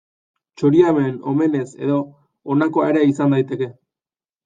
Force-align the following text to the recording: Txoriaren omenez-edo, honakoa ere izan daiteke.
Txoriaren 0.61 1.11
omenez-edo, 1.35 2.01
honakoa 2.55 2.91
ere 2.97 3.07
izan 3.15 3.41
daiteke. 3.41 3.73